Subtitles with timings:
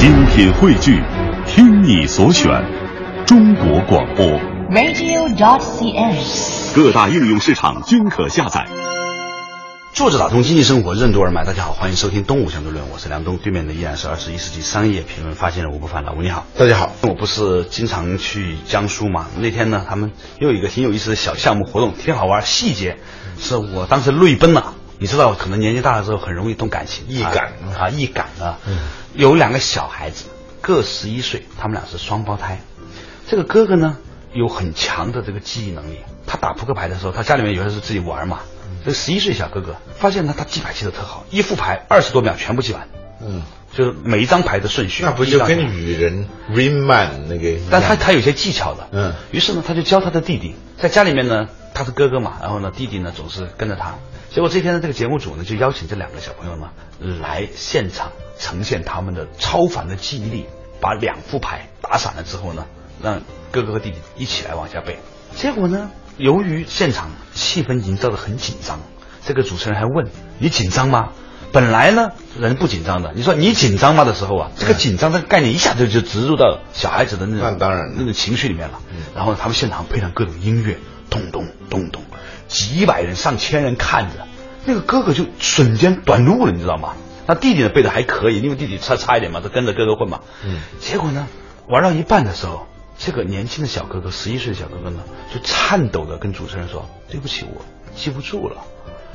[0.00, 1.02] 精品汇聚，
[1.46, 2.50] 听你所选，
[3.26, 4.24] 中国广播。
[4.70, 6.74] radio.dot.cn，。
[6.74, 8.66] 各大应用市场均可下载。
[9.92, 16.92] 作者打通经济生活任督二脉，大家好，欢迎收听《东吴相对论》，我是梁东，对面的依然是二十一世纪商业评论发现人吴不凡，老吴你好，大家好。
[17.02, 19.26] 我不是经常去江苏嘛？
[19.38, 22.40] 那天呢，他们又有一个挺有意思的小项目活动，挺好玩。
[22.40, 22.96] 细节
[23.38, 24.76] 是我当时泪奔了。
[25.00, 28.58] 你知道，可能年纪大了之后很容易动感情，易感啊，易感啊。
[29.14, 30.26] 有两个小孩子，
[30.60, 32.60] 各十一岁，他们俩是双胞胎。
[33.26, 33.96] 这个哥哥呢，
[34.34, 36.00] 有很强的这个记忆能力。
[36.26, 38.40] 他打扑克牌的时候，他家里面有的是自己玩嘛。
[38.84, 42.86] 这十一岁小哥哥发现呢，他记牌记得特好，一副牌二十多秒全部记完。
[43.24, 43.42] 嗯，
[43.72, 45.02] 就是每一张牌的顺序。
[45.04, 47.58] 那不就跟女人 Rain Man 那个？
[47.70, 48.88] 但他他有些技巧的。
[48.92, 49.14] 嗯。
[49.30, 53.94] 于是呢，他就教他的弟弟，在家里面呢，他是哥哥嘛，然后呢，弟弟呢总是跟着他。
[54.30, 56.70] 结果这天呢，这个节目组呢就邀请这两个小朋友呢
[57.20, 60.46] 来现场呈现他们的超凡的记忆力，
[60.80, 62.66] 把两副牌打散了之后呢，
[63.02, 64.98] 让哥哥和弟弟一起来往下背。
[65.34, 68.80] 结果呢，由于现场气氛营造的很紧张，
[69.26, 70.08] 这个主持人还问
[70.38, 71.10] 你紧张吗？
[71.52, 78.80] 本来呢人不紧张的，你说你紧张吗的时候啊，这个紧张这个概念一下子就植入到小孩子的那种那当然那种情绪里面了。
[79.14, 80.78] 然后他们现场配上各种音乐，
[81.10, 82.02] 咚咚咚咚，
[82.46, 84.26] 几百人上千人看着，
[84.64, 86.94] 那个哥哥就瞬间短路了，你知道吗？
[87.26, 90.20] 那弟弟呢背的还可以，因为弟弟差差一点嘛，他跟着哥哥混嘛。
[90.44, 90.60] 嗯。
[90.80, 91.26] 结果呢，
[91.68, 95.02] 玩到一半的时候，这个年轻的小哥哥，十一岁的小哥哥呢，
[95.34, 97.64] 就颤抖的跟主持人说：“对不起，我
[97.96, 98.56] 记不住了。”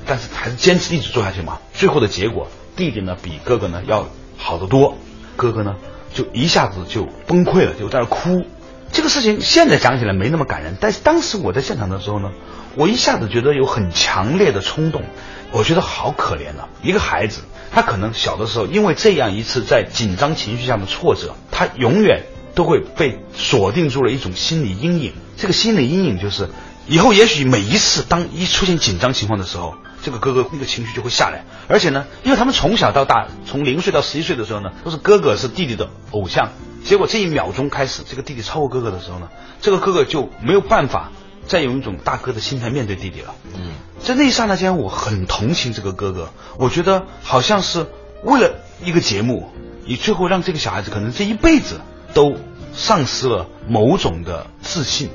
[0.06, 1.60] 但是还是坚持一直做下去嘛。
[1.74, 4.98] 最后的结果，弟弟呢比哥哥呢要好得多，
[5.36, 5.76] 哥哥呢
[6.14, 8.46] 就一下子就崩溃了，就在那哭。
[8.92, 12.32] 这个事情现在讲起来没那么感人，但是当时我在现场的时候呢，
[12.76, 15.04] 我一下子觉得有很强烈的冲动，
[15.52, 16.70] 我觉得好可怜啊！
[16.82, 25.14] 一个孩子，他可能小的时候因为这样一次在紧张情绪下的挫折，他永远都会被锁定住了一种心理阴影。
[25.36, 26.50] 这个心理阴影就是，
[26.88, 31.44] 以后也许每一次当一出现紧张情况的时候，这个哥哥那个情绪就会下来。
[31.68, 36.52] 而且呢，因为他们从小到大，从零岁到十一岁的时候呢，都是哥哥是弟弟的偶像。
[36.84, 39.30] 结果这一秒钟开始，这个弟弟超过哥哥的时候呢，
[39.62, 41.12] 这个哥哥就没有办法
[41.48, 43.34] 再用一种大哥的心态面对弟弟了。
[43.56, 47.88] 嗯，在那一刹那间，我很同情这个哥哥，我觉得好像是
[48.24, 49.52] 为了一个节目，
[49.86, 51.82] 你最后让这个小孩子可能这一辈子
[52.14, 52.36] 都
[52.76, 55.10] 丧失了某种的自信。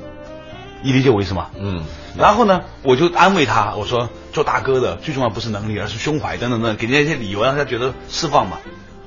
[0.81, 1.51] 你理解我意思吗？
[1.57, 1.83] 嗯。
[2.17, 8.57] 然后呢，我就安慰他，我说做大哥的最重要不是能力，而是胸怀等等等，给人家一些理由，让他觉得释放嘛。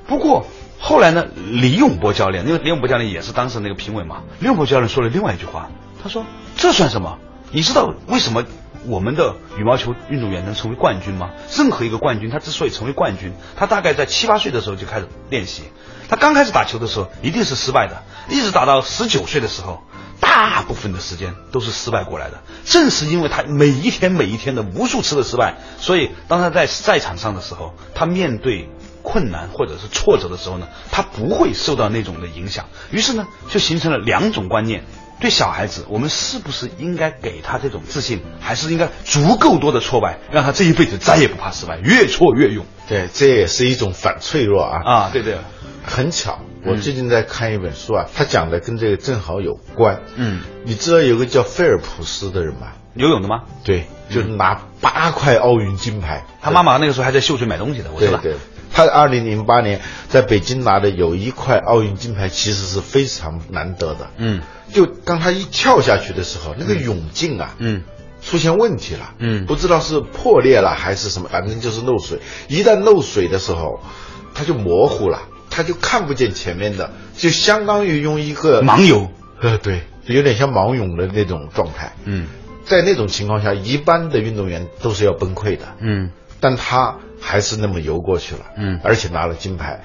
[0.07, 0.47] 不过
[0.79, 5.69] 后来呢，李永波教练，因为李永波教练也是当时那个评委嘛，李永波教练说了另外一句话，
[6.03, 6.25] 他说
[6.57, 7.19] 这算什么？
[7.51, 8.43] 你知道为什么
[8.87, 11.29] 我们的羽毛球运动员能成为冠军吗？
[11.55, 15.63] 任何一个冠军，他之所以成为冠军，他大概在七八岁的时候就开始练习。
[16.07, 19.83] 他刚开始打球的时候一定是失败的，一直打到十九岁的时候，
[20.19, 22.41] 大部分的时间都是失败过来的。
[22.65, 28.69] 正是因为他每一天每一天的无数次的失败，所以当他在赛场上的时候，他面对
[29.01, 32.65] 困难或者是挫折的时候呢，他不会受到那种的影响。
[32.91, 34.83] 于是呢，就形成了两种观念。
[35.17, 42.65] 对小孩子，我们是不是应该给他这种自信，还是应该足够多的挫败，让他这一辈子再也不怕失败，越挫越勇？
[42.89, 44.81] 对，这也是一种反脆弱啊。
[44.83, 45.37] 啊，对对。
[45.85, 50.01] 很巧，我最近在看一本书啊，他讲的跟这个正好有关。
[50.15, 52.73] 嗯，你知道有个叫菲尔普斯的人吗？
[52.95, 53.43] 游泳的吗？
[53.63, 56.25] 对，就是拿八块奥运金牌。
[56.41, 58.17] 他妈妈那个时候还在秀水买东西的，我知道。
[58.17, 58.39] 对对。
[58.71, 59.79] 他二零零八年
[60.09, 64.09] 在北京拿的有一块奥运金牌，其实是非常难得的。
[64.17, 64.41] 嗯，
[64.73, 67.83] 就当他一跳下去的时候，那个泳镜啊，嗯，
[68.21, 69.13] 出现问题了。
[69.19, 72.19] 嗯，不知道是破裂了还是什么，反正就是漏水。
[72.49, 73.79] 一旦漏水的时候，
[74.33, 75.21] 它就模糊了，
[75.55, 79.09] 他就看不见前面的，就相当于用一个盲游。
[79.41, 81.93] 呃，对，有点像盲泳的那种状态。
[82.03, 82.27] 嗯，
[82.65, 85.75] 在那种情况下，一般的运动员都是要崩溃的。
[85.79, 86.97] 嗯，但他。
[87.21, 89.81] 还是那么游过去了，嗯，而且拿了金牌。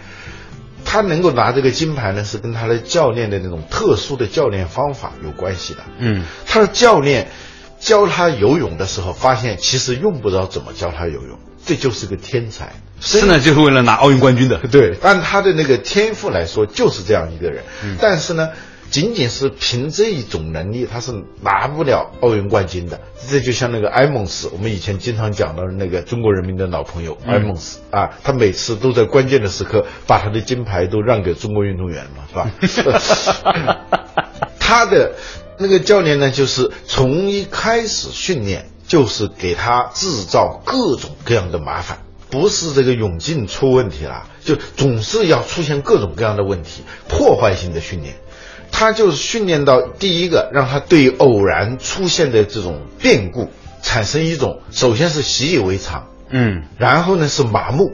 [0.84, 5.80] 他能够拿这个金牌呢，是跟他的教练的那种特殊的教练方法有关系的。
[5.98, 7.28] 嗯，他的教练
[7.80, 12.74] 教他游泳的时候，发现其实用不着怎么教他游泳，这就是个天才。
[13.00, 14.58] 真的就是为了拿奥运冠军的。
[14.70, 17.64] 对，按他的那个天赋来说，就是这样一个人。
[17.82, 18.50] 嗯、但是呢。
[18.90, 21.12] 仅仅是凭这一种能力，他是
[21.42, 23.00] 拿不了奥运冠军的。
[23.28, 33.00] 这就像那个埃蒙斯，我们以前经常讲的那个中国人民的老朋友埃蒙斯、嗯、啊，他每次都在关键的时刻把他的金牌都让给中国运动员嘛，是吧？
[34.58, 35.12] 他的
[35.60, 41.98] 那个教练呢，就是从一开始训练就是给他制造各种各样的麻烦。
[42.30, 48.14] 不是这个泳镜出问题了，就总是要出现各种各样的问题，破坏性的训练。
[48.72, 53.50] 他就是训练到第一个，让他对偶然出现的这种变故
[53.82, 57.92] 产生一种，首先是习以为常，嗯，然后呢是麻木，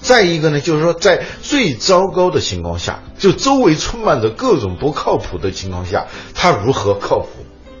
[0.00, 7.28] 再一个呢就是说在最糟糕的情况下，就周围充满着各种不靠谱的情况下，他如何靠谱？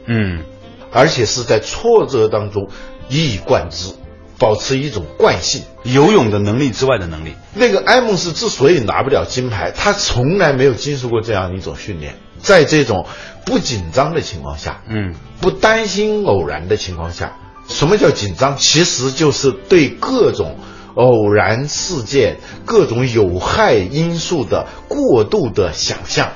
[0.06, 0.44] 嗯，
[0.92, 2.68] 而且是在挫折当中
[3.08, 3.94] 一以贯之，
[4.38, 5.62] 保持一种惯性。
[5.84, 13.06] 游泳的能力之外的能力，那个埃蒙斯之所以拿不了金牌，他从来没有经受过这样一种训练，在这种
[13.46, 17.36] 不紧张的情况下，嗯，不担心偶然的情况下，
[17.68, 18.56] 什么叫紧张？
[18.58, 20.56] 其实就是对各种
[20.94, 26.32] 偶然事件、各种有害因素的过度的想象，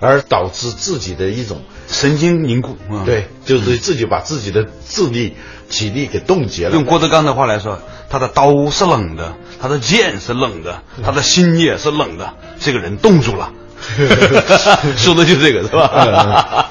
[0.00, 5.36] 而导致自己的一种神经凝固，嗯、对，就是自己把自己的智力、
[5.70, 6.72] 体力给冻结了。
[6.72, 7.78] 用郭德纲的话来说，
[8.10, 13.52] 他的刀是冷的，他的剑是冷的，他的心也是冷的，这个人冻住了。
[14.96, 16.70] 说的就这个是吧？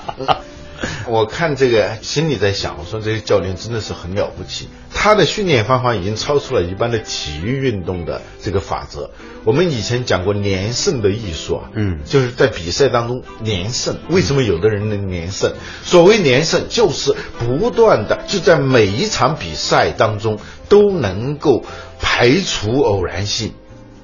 [1.12, 9.12] 我看这个心里在想，我说这个教练真的是很了不起，他的训练方法已经超出了一般的体育运动的这个法则。
[9.44, 13.98] 我们以前讲过连胜的艺术啊，嗯就是在比赛当中连胜。
[14.10, 15.52] 为什么有的人能连胜？
[15.84, 21.66] 所谓连胜，就是不断的就在每一场比赛当中都能够
[22.00, 23.52] 排除偶然性，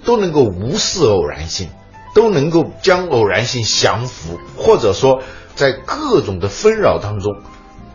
[0.04, 1.70] 都能够无视偶然性，
[2.14, 5.22] 都能够将偶然性降服，或者说
[5.58, 7.42] 在各种的纷扰当中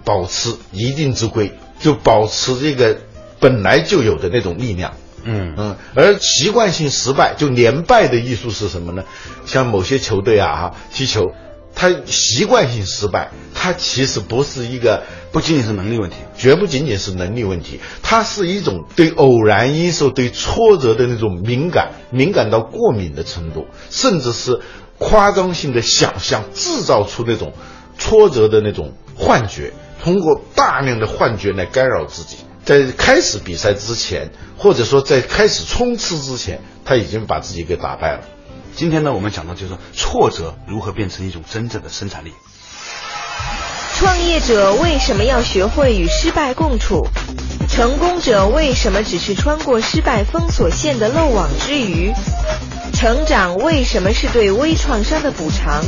[0.04, 2.98] 保持一定之规，就保持这个
[3.38, 4.94] 本来就有的那种力量。
[5.24, 9.04] 嗯嗯，而习惯性失败，就连败的艺术是什么呢？
[9.46, 11.30] 像某些球队啊，哈，踢球，
[11.76, 24.58] 他习惯性失败，他其实不是一个，不仅仅是能力问题，绝不仅仅是能力问题，它是一种对偶然因素、对挫折的那种敏感，敏感到过敏的程度，甚至是
[25.02, 27.52] 夸张性的想象，制造出那种
[27.98, 29.72] 挫折的那种幻觉，
[30.02, 32.36] 通过大量的幻觉来干扰自己。
[32.64, 38.20] 在开始比赛之前，或者说在开始冲刺之前，他已经把自己给打败了。
[38.76, 42.32] 今天呢，我们讲到就是挫折如何变成一种真正的生产力。
[43.98, 47.06] 创业者为什么要学会与失败共处？
[47.68, 52.12] 成功者为什么只是穿过失败封锁线的漏网之鱼？
[53.02, 55.82] 成长为什么是对微创伤的补偿？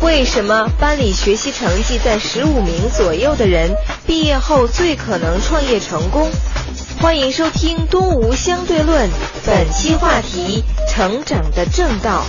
[0.00, 3.70] 为什么班里学习成绩在十五名左右的人，
[4.08, 6.28] 毕业后最可能创业成功？
[7.00, 9.08] 欢迎收听《东吴相对论》，
[9.46, 12.24] 本期话题：成长的正道。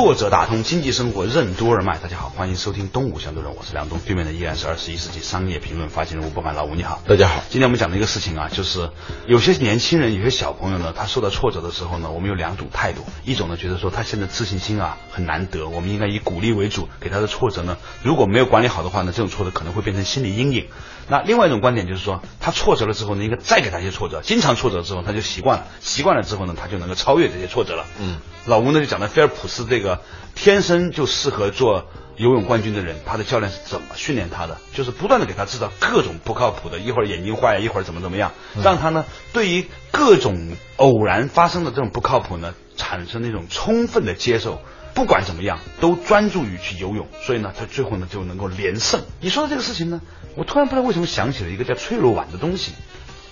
[0.00, 7.02] 作者打通经济生活任督二脉，大家好，欢迎收听《东吴相对论》，我是梁东，对面的依然是二十一世纪商业评论发行人吴伯凡，老吴你好。
[7.08, 8.90] 大家好，今天我们讲的一个事情啊，就是
[9.26, 20.68] 有些年轻人、有些小朋友呢，他受到挫折的时候呢，我们有两种态度，一种呢觉得说他现在自信心啊很难得，我们应该以鼓励为主，给他的挫折呢，如果没有管理好的话呢，这种挫折可能会变成心理阴影。
[21.08, 27.84] 那另外一种观点就是说，他挫折了之后呢，应该再给他一些挫折，经常挫折之后他就习惯了，习惯了之后呢，他就能够超越这些挫折了。
[27.98, 28.18] 嗯，
[28.48, 30.00] 老吴呢就讲了菲尔普斯这个
[30.34, 31.84] 天生就适合做
[32.16, 34.56] 游泳冠军的人，他的教练是怎么训练他的？
[34.72, 38.32] 就是不断的给他制造各种不靠谱的，一会儿眼睛坏，一会儿怎么怎么样，
[38.64, 39.04] 让他呢
[39.34, 44.62] 对于各种偶然发生的这种不靠谱呢，产生那种充分的接受。
[44.94, 49.02] 不管怎么样，都专注于去游泳，所以呢，他最后呢就能够连胜。
[49.20, 50.00] 你说的这个事情呢，
[50.36, 52.72] 我突然不知道为什么想起了一个叫脆肉鲩的东西。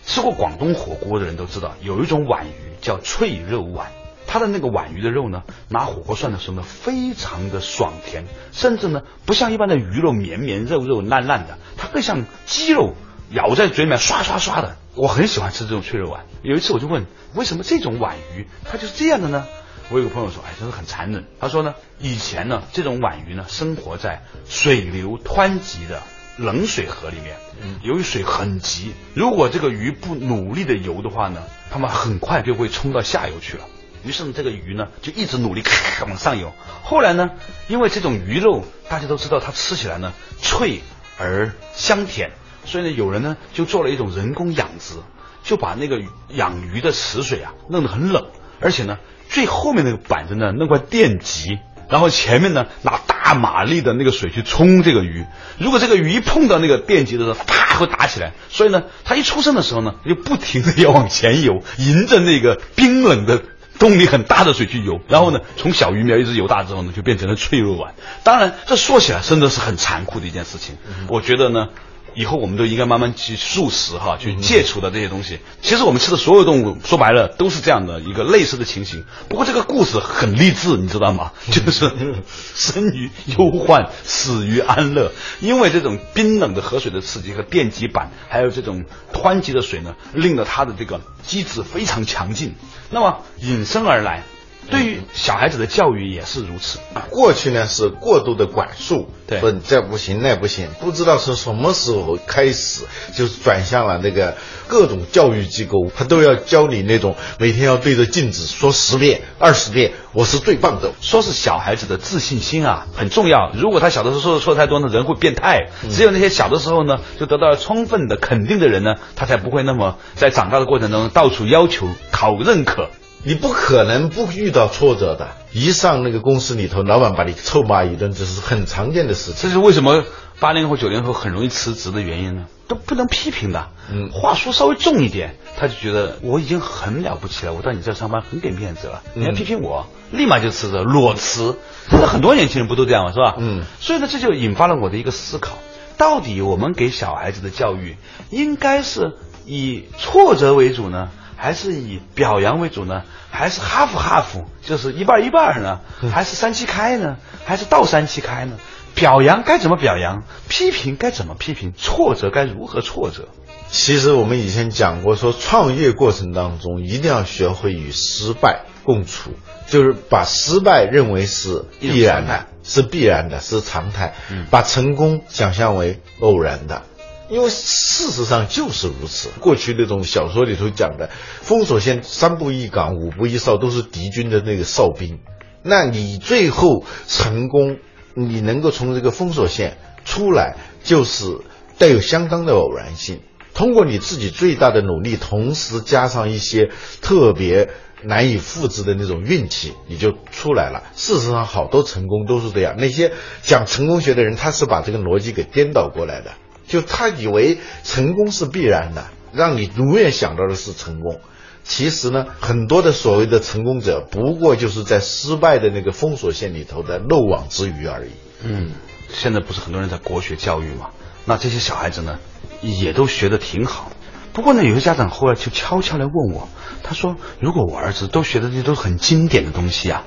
[0.04, 3.86] 吃过广东火锅的人都知道，有一种皖鱼叫脆肉鲩，
[4.26, 12.94] 它的那个皖鱼的肉呢，拿火锅涮的时候呢，非常的爽甜，甚至呢不像一般的鱼肉绵绵肉肉烂烂的，它更像鸡肉
[13.30, 14.76] 咬在嘴里面刷刷刷的。
[14.94, 16.24] 我很喜欢吃这种脆肉皖。
[16.42, 19.46] 有一次我就问，为什么这种皖鱼它就是这样的呢？
[19.90, 21.24] 我有个朋友说，哎，真是很残忍。
[21.38, 26.02] 他说呢，以前呢，这种皖鱼呢，生活在水流湍急的
[26.38, 27.36] 冷水河里面。
[27.62, 33.64] 嗯由于水很急，如果这个鱼不努力的游的话呢，它们很快就会冲到下游去了。
[34.06, 36.52] 于是，这个鱼呢就一直努力咔往上游。
[36.82, 37.30] 后来呢，
[37.68, 40.80] 因为这种鱼肉大家都知道，它吃起来呢脆
[41.18, 42.30] 而香甜，
[42.64, 44.94] 所以呢，有人呢就做了一种人工养殖，
[45.42, 48.26] 就把那个养鱼的池水啊弄得很冷，
[48.60, 48.98] 而且呢。
[49.28, 51.58] 最后面那个板子呢，弄块电极，
[51.90, 55.26] 然后前面呢拿大马力的那个水去冲这个鱼。
[55.58, 58.34] 如果这个鱼碰到那个电极的时候，啪会打起来。
[58.50, 63.42] 所以呢，它一出生的时候呢，就不停的要往前游， 迎着那个冰冷的
[63.78, 67.94] 动力很大的水去游，然后呢，从小鱼苗一直游大之后呢，就变成了脆弱丸。
[68.24, 70.76] 当然，这说起来真的是很残酷的一件事情。
[71.08, 71.68] 我觉得呢。
[72.16, 75.38] 以后我们都应该慢慢去素食哈，去戒除的这些东西。
[75.60, 79.04] 其实我们吃的所有动物，说白了都是这样的一个类似的情形。
[79.28, 81.32] 不过这个故事很励志，你知道吗？
[81.50, 81.92] 就是
[82.56, 85.12] 生于忧患，死于安乐。
[85.40, 92.54] 因为这种冰冷的河水的刺激和电极板，还有这种湍急的水呢，令得它的这个机制非常强劲。
[92.90, 94.22] 那么引申而来。
[94.70, 96.78] 对于小孩子的教育也是如此。
[97.10, 110.92] 过去呢是过度的管束，对，说这不行那不行，不知道是什么时候开始，就是转向了那个各种教育机构，他都要教你那种每天要对着镜子说十遍、二十遍，我是最棒的。
[111.00, 113.52] 说是小孩子的自信心啊很重要。
[113.54, 115.68] 如果他小的时候说的错太多呢，人会变态。
[115.90, 122.90] 只有那些小的时候呢，就得到了充分的肯定的人呢，他才不会那么在长大的过程中到处要求讨认可。
[123.26, 129.42] 你不可能不遇到挫折的，一上那个公司里头，老板把你臭骂一顿，这是很常见的事情。
[129.42, 130.04] 这是为什么
[130.38, 132.44] 八零后、九零后很容易辞职的原因呢？
[132.68, 141.56] 都不能批评的，嗯，话说稍微重一点，他就觉得我已经很了不起了，我到你这上班很给面子了，你还批评我，立马就辞职，裸辞。
[141.90, 143.10] 现在很多年轻人不都这样吗？
[143.10, 143.34] 是吧？
[143.38, 143.64] 嗯。
[143.80, 145.58] 所以呢，这就引发了我的一个思考：
[145.98, 147.96] 到底我们给小孩子的教育，
[148.30, 149.14] 应该是
[149.46, 151.10] 以挫折为主呢？
[151.36, 155.80] 还是以表扬为主呢，还是哈弗哈弗，就是一半一半呢？
[156.12, 157.18] 还是三七开呢？
[157.44, 158.58] 还是倒三七开呢？
[158.94, 160.22] 表扬该怎么表扬？
[160.48, 161.74] 批评该怎么批评？
[161.76, 163.28] 挫折该如何挫折？
[163.68, 169.32] 其实我们以前讲过，说创业过程当中一定要学会与失败共处，
[169.68, 174.14] 就是把失败认为是必然的，是必然的，是常态，
[174.50, 176.82] 把成功想象为偶然的。
[177.28, 179.30] 因为事实上就是如此。
[179.40, 185.18] 过去那种小说里头讲的，封锁线三步一岗，五步一哨，都是敌军的那个哨兵。
[185.62, 187.78] 那你最后成功，
[188.14, 191.40] 你能够从这个封锁线出来，就是
[191.78, 193.20] 带有相当的偶然性。
[193.54, 197.70] 通过你自己最大的努力，同时加上一些特别
[198.04, 200.84] 难以复制的那种运气，你就出来了。
[200.94, 202.76] 事实上，好多成功都是这样。
[202.78, 206.32] 那些讲成功学的人，他是把这个逻辑给颠倒过来的。
[206.66, 211.20] 就他以为成功是必然的，让你永远想到的是成功。
[211.64, 218.10] 其实呢，很多的所谓的成功者，不过就是在失败的那个封锁线里头的漏网之鱼而已。
[218.42, 218.70] 嗯，
[219.08, 220.90] 现在不是很多人在国学教育嘛？
[221.24, 222.18] 那这些小孩子呢，
[222.62, 223.90] 也都学得挺好。
[224.32, 226.48] 不过呢，有些家长后来就悄悄来问我，
[226.84, 230.04] 他说：“如果我儿子都学的这都是很经典的东西啊。”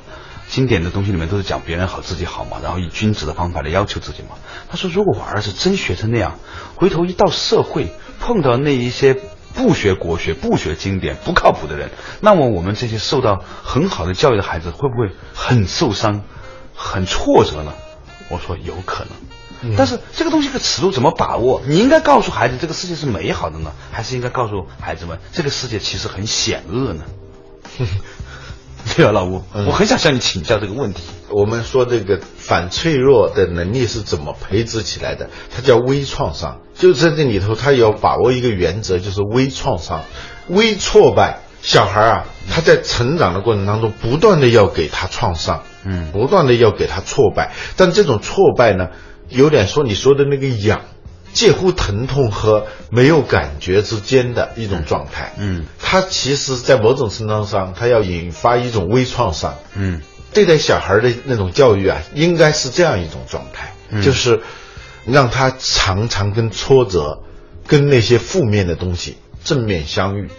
[0.50, 4.29] 经典的东西里面都是讲别人好自己好嘛，然后以君子的方法来要求自己嘛。
[4.68, 6.39] 他说，如果我儿子真学成那样，
[6.75, 9.15] 回头一到社会碰到那一些
[9.53, 16.24] 不学国学、不学经典、不靠谱的人，那么我们这些受到很好的教育的孩子会不会很受伤、
[16.75, 17.72] 很挫折呢？
[18.29, 19.06] 我说有可
[19.62, 21.62] 能，但是这个东西的尺度怎么把握？
[21.68, 27.03] 你应该告诉孩子这个世界是美好的呢，还是应该告诉孩子们这个世界其实很险恶呢？
[28.95, 31.01] 对啊，老吴，我很想向你请教这个问题。
[31.29, 35.29] 我们说这个反脆弱的能力是怎么培植起来的？
[35.53, 36.62] 它叫微创伤。
[36.75, 40.03] 就在这里头，他要把握一个原则，就是微创伤、
[40.48, 41.39] 微挫败。
[41.62, 47.51] 小孩啊，他在成长的过程当中，不断的要给他创伤，嗯，不断的要给他挫败。
[47.75, 48.88] 但这种挫败呢，
[49.27, 50.81] 有点说你说的那个痒。
[51.33, 55.33] 介乎疼痛和没有感觉之间的一种状态。
[55.38, 59.55] 嗯，它其实，在某种程度上，它要引发一种微创伤。
[59.75, 60.01] 嗯，
[60.33, 64.41] 对待小孩的那种教育啊，应该是这样一种状态，就是
[65.05, 67.24] 让他常常跟挫折、
[67.67, 70.29] 跟那些负面的东西正面相遇，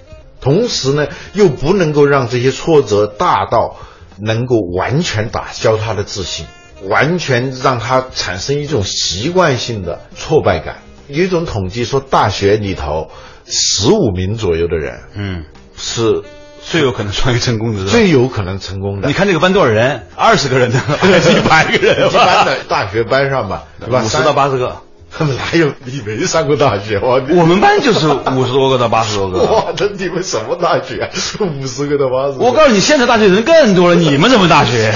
[0.41, 3.77] 同时呢，又不能够让这些挫折大到
[4.19, 6.47] 能够完全打消他的自信。
[6.89, 10.79] 完全让他产生一种习惯性的挫败感。
[11.09, 13.11] 有一种统计说，大学里头
[13.47, 15.45] 十五名左右的人，嗯，
[15.77, 16.23] 是
[16.63, 19.09] 最有可能创业成功的，最有可能成功的。
[19.09, 20.07] 你看这个班多少人？
[20.15, 22.09] 二十个人呢，还 是一百个人？
[22.09, 24.03] 一般的大学班上吧，对吧？
[24.05, 24.77] 五十到八十个。
[25.13, 25.73] 他 们哪有？
[25.85, 27.21] 你没上过大学哇？
[27.37, 29.41] 我们班就是五十多个到八十多个。
[29.53, 31.11] 哇，那你们什么大学？
[31.41, 32.39] 五十个到八十？
[32.39, 33.95] 我告诉你，现在大学人更多了。
[33.97, 34.93] 你们什么大学？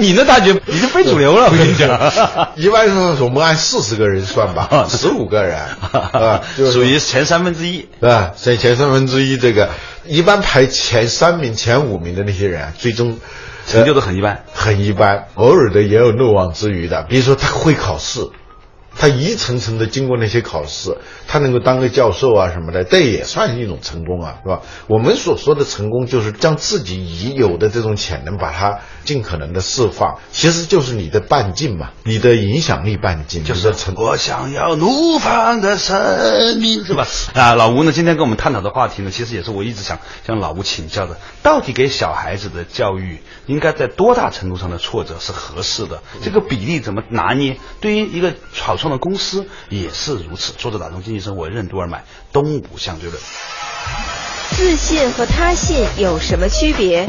[0.00, 1.46] 你那大学已经非主流了。
[1.46, 1.88] 我跟你讲，
[2.56, 5.58] 一般说我们按四十个人算吧，十五个人
[5.92, 6.40] 啊，
[6.72, 8.32] 属于前三分之一，对吧？
[8.34, 9.68] 在前三分之一，这个
[10.06, 13.18] 一般排前三名、前五名的那些人，最终
[13.66, 15.26] 成就都很一般，很一般。
[15.34, 18.30] 偶尔的也有漏网之鱼的，比如说他会考试。
[18.96, 24.62] 他一层层的经过那些考试，他能够当个教授啊什么的，这也算一种成功啊，是吧？
[24.86, 37.06] 我们所说的成功，就是将自己已有的这种潜能，把它尽可能的释放，其实就是你的半径嘛，你的影响力半径，就是成我想要怒放的生命，是吧？
[37.34, 46.02] 啊，老吴呢，今天跟我们探讨的话题呢，其实也是我一直想向老吴请教的，到底给小孩子的教育应该在多大程度上的挫折是合适的？
[46.22, 47.58] 这个比例怎么拿捏？
[47.80, 50.52] 对于一个草创的公司也是如此。
[50.58, 53.18] 作者打通经济生活任督二脉，东吴相对论。
[54.50, 57.06] 自信和他信有什么区别？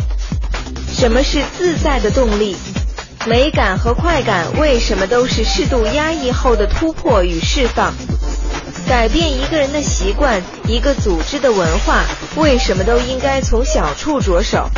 [0.87, 2.55] 什么是自在的动力？
[3.27, 7.93] 美感和快感为什么都是适度压抑后的突破与释放？
[8.87, 12.05] 改变一个人的习惯，一个组织的文化，
[12.37, 14.69] 为什么都应该从小处着手？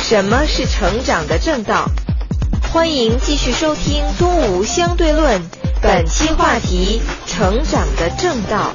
[0.00, 1.84] 什么是成长的正道？
[2.72, 5.40] 欢迎继续收听《东吴相对论》，
[5.80, 8.72] 本期话题：成长的正道。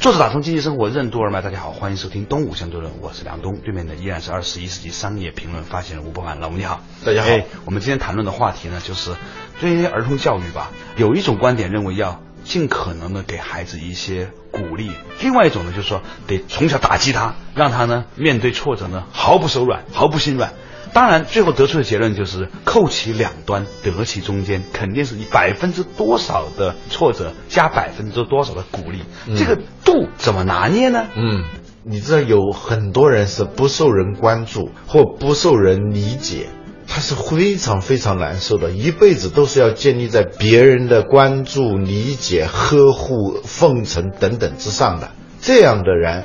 [0.00, 7.28] 作者打通经济生活任督二脉，大家好，欢迎收听《东吴相对论》，我是梁东，对面的依然是二十一世纪商业评论发行人吴伯凡，老吴你好，大家好。
[7.28, 9.14] 哎，我们今天谈论的话题呢，就是
[9.60, 20.54] 对于儿童教育吧，有一种观点认为要尽可能的给孩子一些鼓励，另外一种呢，就是说得从小打击他，让他呢面对挫折呢毫不手软，毫不心软。
[20.92, 28.98] 当然，最后得出的结论就是扣其两端，得其中间，肯定是以百分之多少的挫折加百分之多少的鼓励，
[29.36, 31.06] 这个度怎么拿捏呢？
[31.14, 31.44] 嗯，
[31.84, 36.46] 你知道有很多人是不受人关注或不受人理解，
[36.88, 45.12] 他是非常非常难受的，一辈子都是要建立在别人的关注、理解、呵护、奉承等等之上的。
[45.40, 46.24] 这样的人，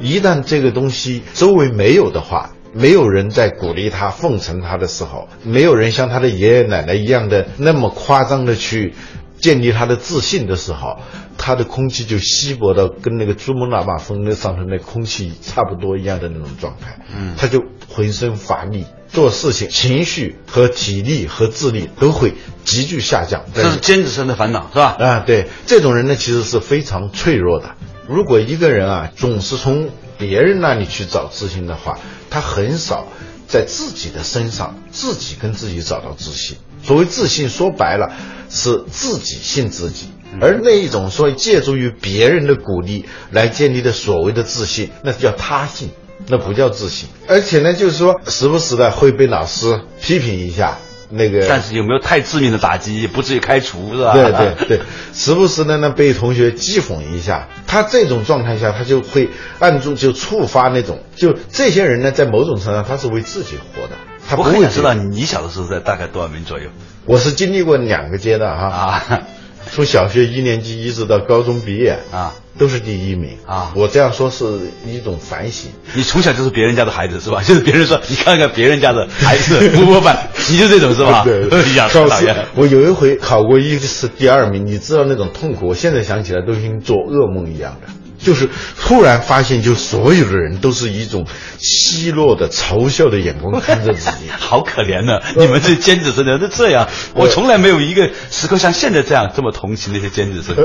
[0.00, 8.94] 一旦这个东西周围没有的话，没有人在鼓励他、奉承他的时候，没有人像他的爷爷奶奶一样的那么夸张的去
[9.38, 10.98] 建立他的自信的时候，
[11.38, 16.98] 他的空气就稀薄到跟那个珠穆朗玛峰那上头那空气差不多一样的那种状态。
[17.16, 23.44] 嗯他就浑身乏力，做事情情绪和体力和智力都会急剧下降。
[23.54, 24.96] 这是尖子生的烦恼，是吧？
[24.98, 27.76] 啊，对，这种人呢其实是非常脆弱的。
[28.08, 31.98] 如果一个人啊总是从别人那里去找自信的话，
[32.30, 33.06] 他很少
[33.48, 36.56] 在自己的身上自己跟自己找到自信。
[36.82, 38.14] 所谓自信，说白了
[38.50, 40.08] 是自己信自己，
[40.40, 45.90] 而那一种说借助于别人的鼓励来建立的所谓的自信，那叫他信，
[46.26, 47.08] 那不叫自信。
[47.26, 50.78] 而且呢，就是说时不时的会被老师批评一下。
[51.10, 54.12] 那个，但是有没有太致命的打击，也不至于开除，是吧？
[54.12, 54.80] 对对对，
[55.12, 63.96] 时不时的呢被同学讥讽一下，他这种状态下，他就会暗中就触发那种，就这些人呢，在某种程度上他是为自己活的，
[64.28, 66.70] 他不会知道你小的时候在大概多少名左右
[67.06, 69.22] 我是经历过两个阶段哈，啊？
[69.72, 74.44] 从小学一年级一直到高中毕业啊，都是第一名啊我这样说是
[74.86, 75.70] 一种反省。
[75.94, 77.42] 你从小就是别人家的孩子是吧？
[77.46, 80.08] 就是别人说你看看别人家的孩子 不不不，
[80.50, 81.24] 你就这种是吧？
[81.24, 82.46] 对，一样考试讨厌。
[82.54, 87.92] 我有一回考过一次第二名，你知道那种痛苦，我现在想起来都像做噩梦一样的。
[88.24, 88.48] 就是
[88.80, 91.26] 突然发现，就所有的人都是一种
[91.60, 94.28] 奚落的、嘲笑的眼光看着自己。
[94.36, 95.20] 好可怜呢！
[95.36, 100.56] 你们这尖子生的都这样， 我从来没有一个时刻像现在这样这么同情那些尖子生。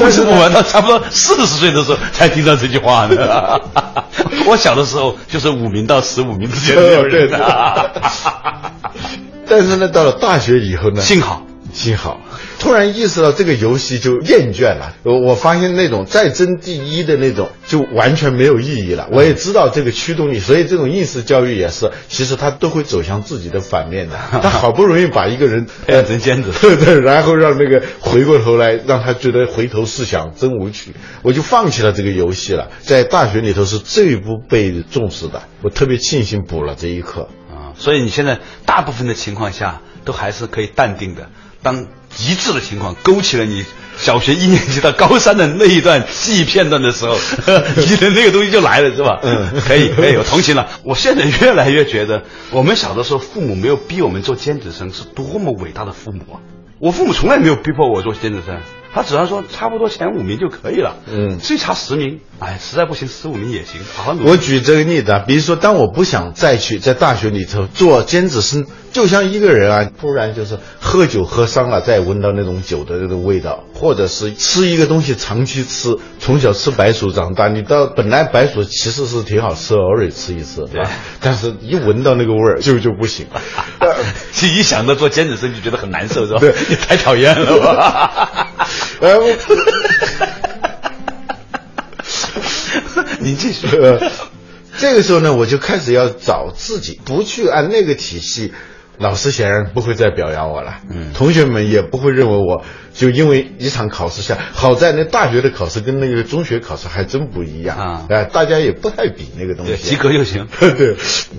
[0.00, 3.60] 为什么我到差不多四十岁的时候才听到这句话呢？
[4.46, 7.10] 我小的时候就是五名到十五名之间的人。
[7.10, 7.38] 对对
[9.46, 12.20] 但是呢，到了大学以后呢，幸好幸好，
[12.60, 14.94] 突然意识到这个游戏就厌倦了。
[15.02, 19.08] 我我发现那种再争第一的那种就完全没有意义了。
[19.10, 24.16] 我也知道这个驱动力，所以这种应试教育也是，其实它都会走向自己的反面的。
[24.40, 32.70] 他好不容易把一个人 培养成尖子 对对，然后让那个回过头来，让他觉得回头是想真无趣，我就放弃了这个游戏了。
[32.82, 37.28] 在大学里头是最不被重视的，我特别庆幸补了这一课。
[37.50, 41.30] 啊，所以你现在大部分的情况下都还是可以淡定的。
[41.64, 43.64] 当极致的情况勾起了你
[43.96, 47.16] 小学一年级到高三的那一段记忆片段的时候，
[47.76, 49.18] 你的那个东西就来了，是吧？
[49.22, 50.68] 嗯可以，可以，我同情了。
[50.84, 52.22] 我现在越来越觉得，
[52.52, 56.38] 我们小的时候父母没有逼我们做尖子生，是多么伟大的父母啊！
[56.78, 58.60] 我父母从来没有逼迫我做尖子生，
[58.94, 60.96] 他只要说差不多前五名就可以了。
[61.10, 64.30] 嗯最差十名，哎，实在不行十五名也行，好好努力。
[64.30, 83.26] 我举这个例子啊，比如说，当我不想再去在大学里头做尖子生，就像一个人啊，突然就是喝酒喝伤了，再闻到那种酒的那个味道，或者是吃一个东西长期吃，从小吃白薯长大，你到本来白薯其实是挺好吃，偶尔吃一次，对啊，但是一闻到那个味儿就就不行。
[83.80, 83.92] 呃
[84.42, 86.38] 一想到做尖子生就觉得很难受，是吧？
[86.38, 88.43] 对 你太讨厌了吧？
[89.04, 89.36] 呃，我
[93.20, 93.66] 你继续。
[93.76, 94.00] 呃，
[94.78, 98.54] 这个时候呢，我就开始要找自己，不去按那个体系。
[98.96, 102.62] 老师显然不会再表扬我了，嗯同学们也不会认为我
[102.94, 110.46] 就因为一场考试下，好在那大学的考试跟那个中学考试还真不一样啊哎大家也不太比那个东西对，，及格就行。
[110.60, 110.94] 对，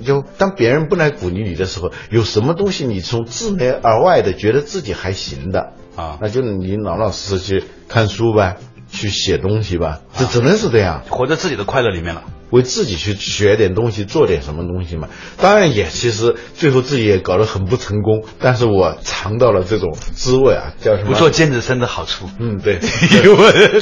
[0.05, 8.57] 就当别人不来鼓励你的时候，有什么东西你从自内而外的觉得自己还行的啊那就你老老实实去看书呗，
[8.91, 11.03] 去写东西吧，这只能是这样。
[11.09, 12.23] 活在自己的快乐里面了。
[12.51, 15.09] 为自己去学点东西，做点什么东西嘛。
[15.37, 21.11] 当然也其实最后自己也搞得很不成功，但是我尝到了这种滋味啊，叫什么？
[21.11, 22.29] 不做尖子生的好处。
[22.39, 22.79] 嗯，对，
[23.35, 23.81] 我忍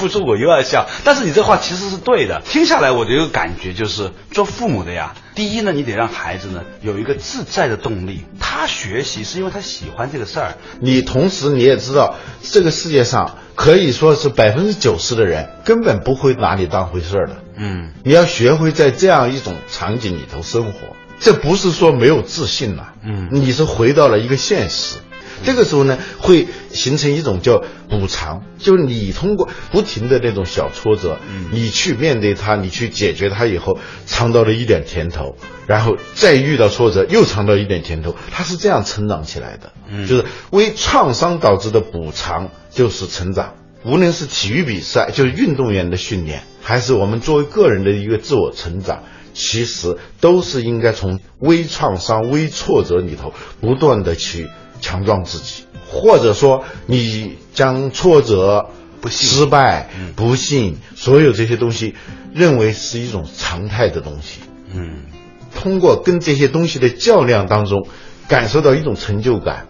[0.00, 2.40] 不住我又要笑，但是你这话其实是对的。
[2.44, 17.36] 听下来我的一个感觉就是，做父母的呀，第一呢，你得让孩子呢有一个自在的动力，他学习是因为他喜欢这个事儿，你同时你也知道，这个世界上可以说是百分之九十的人根本不会拿你当回事儿的。
[17.56, 20.78] 嗯，你要学会在这样一种场景里头生活，
[21.20, 24.96] 这不是说没有自信了，嗯你是回到了一个现实。
[25.44, 39.72] 这个时候呢，会形成一种叫补偿，就是你通过不停的那种小挫折，嗯你去面对它，你去解决它以后，尝到了一点甜头，然后再遇到挫折，又尝到一点甜头，它是这样成长起来的。
[39.88, 43.54] 嗯就是为创伤导致的补偿就是成长。
[43.82, 54.50] 无论是体育比赛，就是运动员的训练，还是我们作为个人的一个自我成长，其实都是应该从微创伤、微挫折里头不断的去
[54.80, 61.94] 强壮自己，或者说你将挫折、不失败、嗯不幸，所有这些东西
[62.34, 64.40] 认为是一种常态的东西。
[64.72, 65.06] 嗯，
[65.54, 67.86] 通过跟这些东西的较量当中，
[68.28, 69.66] 感受到一种成就感。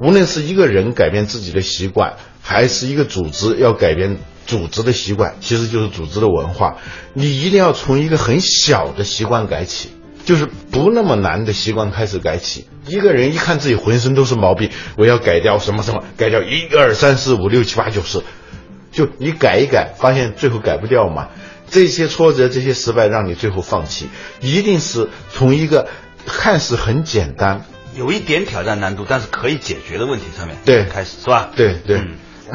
[0.00, 6.76] 无论是一个人改变自己的习惯，还是一个组织要改变组织的习惯，其实就是组织的文化。
[7.14, 9.90] 你一定要从一个很小的习惯改起，
[10.28, 12.68] 就是不那么难的习惯开始改起。
[12.86, 18.20] 一个人一看自己浑身都是毛病，我要改掉什么什么，改掉一二三四五六七八九十，
[18.92, 21.28] 就你改一改，发现最后改不掉嘛。
[21.70, 24.10] 这些挫折、这些失败，让你最后放弃，
[24.42, 25.88] 一定是从一个
[26.26, 27.64] 看似很简单，
[27.96, 31.48] 有一点挑战难度，但是可以解决的问题上面对开始是吧？
[31.56, 32.08] 对对，嗯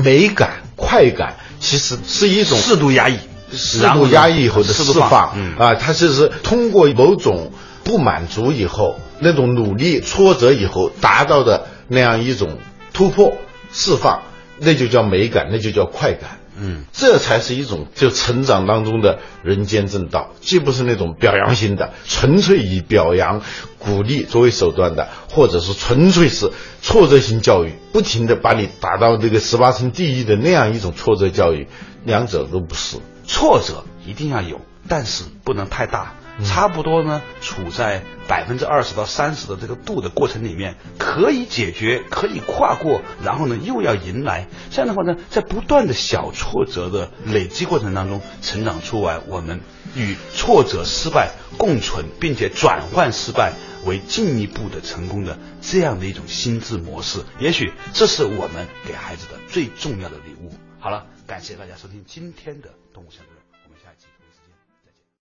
[0.04, 3.18] 美感、快感，其实是一种适度压抑，
[3.56, 7.52] 适度压抑以后的释放，嗯啊，他就是通过某种
[7.84, 12.58] 不满足以后，那种努力、挫折以后达到的那样一种
[12.94, 13.38] 突破、
[13.72, 14.24] 释放，
[14.60, 16.40] 那就叫美感，那就叫快感。
[16.56, 23.42] 嗯，这才是一种就成长当中的人间正道，既不是那种表扬型的，纯粹以表扬、
[23.80, 26.52] 鼓励作为手段的，或者是纯粹是
[26.84, 31.68] 挫折型教育，不停的把你打到这个十八层地狱的那样一种挫折教育，
[32.06, 32.98] 两者都不是。
[33.26, 36.16] 挫折一定要有，但是不能太大。
[36.44, 44.48] 差不多呢，处在百分之二十到三十的这个度的过程里面，可以解决，可以跨过，然后呢又要迎来。
[44.72, 49.62] 这样的话呢，在不断的小挫折的累积过程当中，成长出来我们
[49.96, 53.54] 与挫折、失败共存，并且转换失败
[53.86, 57.20] 为进一步的成功的这样的一种心智模式。
[57.38, 60.52] 也许这是我们给孩子的最重要的礼物。
[60.80, 63.33] 好了，感谢大家收听今天的动物相对论。